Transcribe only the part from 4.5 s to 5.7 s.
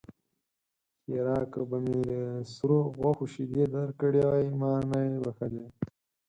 ما نه يې بښلی.